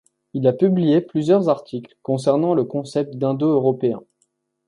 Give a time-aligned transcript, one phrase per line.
[0.33, 4.01] Il a publié plusieurs articles concernant le concept d'Indo-Européens.